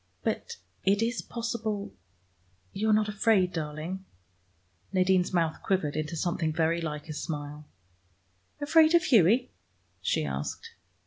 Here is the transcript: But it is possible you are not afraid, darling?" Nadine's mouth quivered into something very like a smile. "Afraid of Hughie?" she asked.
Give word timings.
But 0.23 0.57
it 0.83 1.03
is 1.03 1.21
possible 1.21 1.93
you 2.73 2.89
are 2.89 2.93
not 2.93 3.07
afraid, 3.07 3.53
darling?" 3.53 4.03
Nadine's 4.91 5.31
mouth 5.31 5.61
quivered 5.61 5.95
into 5.95 6.15
something 6.15 6.51
very 6.51 6.81
like 6.81 7.07
a 7.07 7.13
smile. 7.13 7.67
"Afraid 8.59 8.95
of 8.95 9.03
Hughie?" 9.03 9.51
she 10.01 10.25
asked. 10.25 10.71